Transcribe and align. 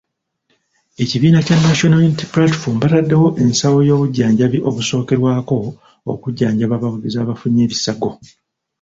Ekibiina 1.01 1.39
kya 1.45 1.57
National 1.67 1.99
Unity 2.05 2.25
Platform 2.33 2.75
bataddewo 2.81 3.27
ensawo 3.43 3.77
y'obujjanjabi 3.87 4.57
obusookerwako, 4.67 5.57
okujjanjaba 6.11 6.73
abawagizi 6.75 7.17
abafunye 7.19 7.61
ebisago. 7.67 8.09